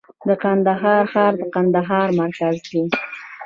[0.27, 2.83] د کندهار ښار د کندهار مرکز دی